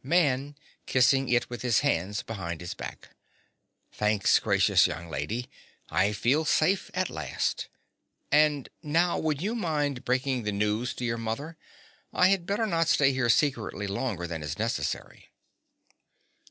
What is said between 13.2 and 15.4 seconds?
secretly longer than is necessary.